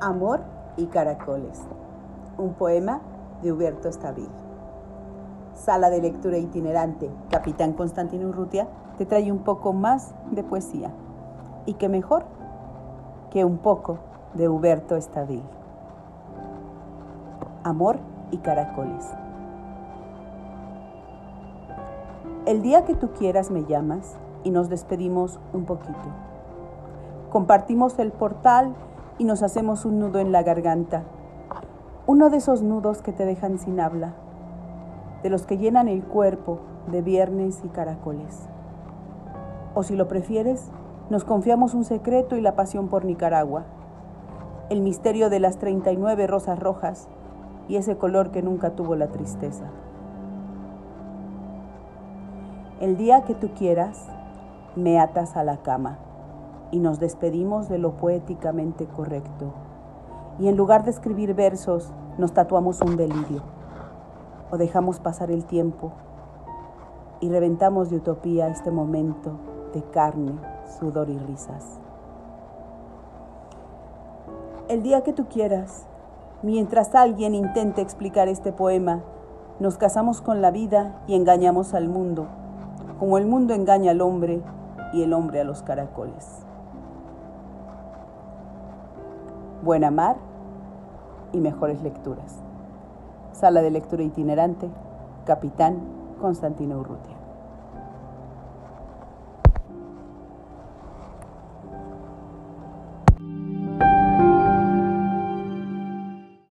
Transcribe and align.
Amor 0.00 0.40
y 0.76 0.86
Caracoles, 0.86 1.62
un 2.36 2.52
poema 2.52 3.00
de 3.42 3.50
Huberto 3.50 3.88
Estabil. 3.88 4.28
Sala 5.54 5.88
de 5.88 6.02
lectura 6.02 6.36
itinerante, 6.36 7.10
Capitán 7.30 7.72
Constantino 7.72 8.28
Urrutia, 8.28 8.68
te 8.98 9.06
trae 9.06 9.32
un 9.32 9.38
poco 9.38 9.72
más 9.72 10.14
de 10.30 10.42
poesía. 10.42 10.90
Y 11.64 11.74
qué 11.74 11.88
mejor 11.88 12.24
que 13.30 13.46
un 13.46 13.56
poco 13.56 13.98
de 14.34 14.50
Huberto 14.50 14.96
Estabil. 14.96 15.42
Amor 17.64 17.98
y 18.30 18.36
Caracoles. 18.36 19.10
El 22.44 22.60
día 22.60 22.84
que 22.84 22.94
tú 22.94 23.12
quieras 23.12 23.50
me 23.50 23.64
llamas 23.64 24.18
y 24.44 24.50
nos 24.50 24.68
despedimos 24.68 25.40
un 25.54 25.64
poquito. 25.64 25.94
Compartimos 27.30 27.98
el 27.98 28.12
portal 28.12 28.74
y 29.18 29.24
nos 29.24 29.42
hacemos 29.42 29.84
un 29.84 29.98
nudo 29.98 30.18
en 30.18 30.32
la 30.32 30.42
garganta. 30.42 31.02
Uno 32.06 32.30
de 32.30 32.36
esos 32.36 32.62
nudos 32.62 33.02
que 33.02 33.12
te 33.12 33.24
dejan 33.24 33.58
sin 33.58 33.80
habla, 33.80 34.14
de 35.22 35.30
los 35.30 35.46
que 35.46 35.58
llenan 35.58 35.88
el 35.88 36.04
cuerpo 36.04 36.60
de 36.90 37.02
viernes 37.02 37.62
y 37.64 37.68
caracoles. 37.68 38.48
O 39.74 39.82
si 39.82 39.96
lo 39.96 40.06
prefieres, 40.06 40.70
nos 41.10 41.24
confiamos 41.24 41.74
un 41.74 41.84
secreto 41.84 42.36
y 42.36 42.40
la 42.40 42.54
pasión 42.54 42.88
por 42.88 43.04
Nicaragua, 43.04 43.64
el 44.70 44.80
misterio 44.80 45.30
de 45.30 45.40
las 45.40 45.58
39 45.58 46.26
rosas 46.26 46.58
rojas 46.58 47.08
y 47.68 47.76
ese 47.76 47.96
color 47.96 48.30
que 48.30 48.42
nunca 48.42 48.70
tuvo 48.70 48.96
la 48.96 49.08
tristeza. 49.08 49.64
El 52.80 52.96
día 52.96 53.22
que 53.22 53.34
tú 53.34 53.50
quieras, 53.56 54.06
me 54.74 55.00
atas 55.00 55.36
a 55.36 55.44
la 55.44 55.58
cama 55.58 55.98
y 56.70 56.80
nos 56.80 56.98
despedimos 56.98 57.68
de 57.68 57.78
lo 57.78 57.96
poéticamente 57.96 58.86
correcto. 58.86 59.52
Y 60.38 60.48
en 60.48 60.56
lugar 60.56 60.84
de 60.84 60.90
escribir 60.90 61.34
versos, 61.34 61.92
nos 62.18 62.32
tatuamos 62.32 62.80
un 62.82 62.96
delirio. 62.96 63.42
O 64.50 64.56
dejamos 64.58 65.00
pasar 65.00 65.30
el 65.30 65.44
tiempo 65.44 65.92
y 67.20 67.28
reventamos 67.28 67.90
de 67.90 67.96
utopía 67.96 68.48
este 68.48 68.70
momento 68.70 69.32
de 69.72 69.82
carne, 69.82 70.32
sudor 70.78 71.08
y 71.08 71.18
risas. 71.18 71.80
El 74.68 74.82
día 74.82 75.02
que 75.02 75.12
tú 75.12 75.26
quieras, 75.26 75.86
mientras 76.42 76.94
alguien 76.94 77.34
intente 77.34 77.80
explicar 77.80 78.28
este 78.28 78.52
poema, 78.52 79.02
nos 79.58 79.78
casamos 79.78 80.20
con 80.20 80.42
la 80.42 80.50
vida 80.50 81.02
y 81.06 81.14
engañamos 81.14 81.72
al 81.72 81.88
mundo, 81.88 82.26
como 82.98 83.16
el 83.18 83.26
mundo 83.26 83.54
engaña 83.54 83.92
al 83.92 84.00
hombre 84.00 84.42
y 84.92 85.02
el 85.02 85.12
hombre 85.12 85.40
a 85.40 85.44
los 85.44 85.62
caracoles. 85.62 86.45
Buena 89.66 89.90
mar 89.90 90.14
y 91.32 91.40
mejores 91.40 91.82
lecturas. 91.82 92.36
Sala 93.32 93.62
de 93.62 93.72
lectura 93.72 94.04
itinerante, 94.04 94.70
Capitán 95.24 95.80
Constantino 96.20 96.78
Urrutia. 96.78 97.16